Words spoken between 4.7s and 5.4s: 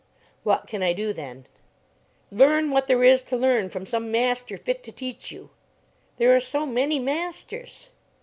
to teach